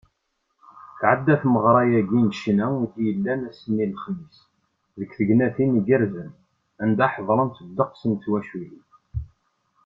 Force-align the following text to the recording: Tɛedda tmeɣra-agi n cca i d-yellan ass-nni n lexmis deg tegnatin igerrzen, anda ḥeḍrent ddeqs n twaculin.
Tɛedda 0.99 1.35
tmeɣra-agi 1.41 2.19
n 2.25 2.29
cca 2.35 2.67
i 2.85 2.87
d-yellan 2.95 3.47
ass-nni 3.49 3.85
n 3.85 3.89
lexmis 3.91 4.37
deg 4.99 5.09
tegnatin 5.17 5.77
igerrzen, 5.79 6.31
anda 6.81 7.05
ḥeḍrent 7.13 7.63
ddeqs 7.69 8.01
n 8.09 8.13
twaculin. 8.23 8.83